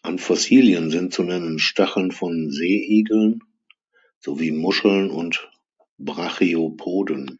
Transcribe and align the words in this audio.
An 0.00 0.18
Fossilien 0.18 0.90
sind 0.90 1.12
zu 1.12 1.22
nennen 1.22 1.58
Stacheln 1.58 2.12
von 2.12 2.50
Seeigeln 2.50 3.40
sowie 4.18 4.52
Muscheln 4.52 5.10
und 5.10 5.50
Brachiopoden. 5.98 7.36